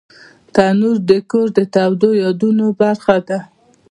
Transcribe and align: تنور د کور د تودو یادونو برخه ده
تنور 0.53 0.97
د 1.09 1.11
کور 1.31 1.47
د 1.57 1.59
تودو 1.73 2.09
یادونو 2.23 2.65
برخه 2.79 3.17
ده 3.27 3.39